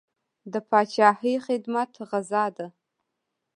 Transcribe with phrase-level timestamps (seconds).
[0.51, 2.67] د پاچاهۍ خدمت غزا ده.